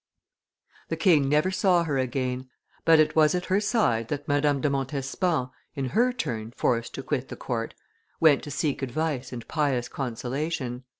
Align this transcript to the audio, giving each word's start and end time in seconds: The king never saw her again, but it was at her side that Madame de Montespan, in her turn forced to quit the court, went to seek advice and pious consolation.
The 0.89 0.95
king 0.95 1.29
never 1.29 1.51
saw 1.51 1.83
her 1.83 1.99
again, 1.99 2.49
but 2.85 2.99
it 2.99 3.15
was 3.15 3.35
at 3.35 3.45
her 3.53 3.61
side 3.61 4.07
that 4.07 4.27
Madame 4.27 4.59
de 4.59 4.67
Montespan, 4.67 5.51
in 5.75 5.89
her 5.89 6.11
turn 6.11 6.49
forced 6.57 6.95
to 6.95 7.03
quit 7.03 7.27
the 7.29 7.35
court, 7.35 7.75
went 8.19 8.41
to 8.45 8.49
seek 8.49 8.81
advice 8.81 9.31
and 9.31 9.47
pious 9.47 9.87
consolation. 9.87 10.85